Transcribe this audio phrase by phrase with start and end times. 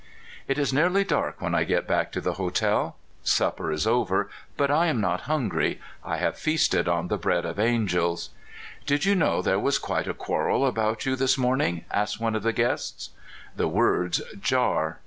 [0.47, 2.79] It is nearly dark when I get back to the hotel.
[2.79, 3.31] A DAY.
[3.35, 7.45] 247 Supper is over, but I am not hungry I have feasted on the bread
[7.45, 8.31] of angels.
[8.87, 12.41] "Did you know there was quite a quarrel about you this morning?" asks one of
[12.41, 13.11] the guests.
[13.55, 14.97] The words jar.